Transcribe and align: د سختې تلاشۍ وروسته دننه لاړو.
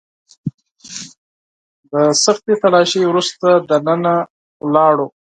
د 1.91 1.93
سختې 2.23 2.53
تلاشۍ 2.63 3.01
وروسته 3.07 3.47
دننه 3.69 4.15
لاړو. 4.73 5.07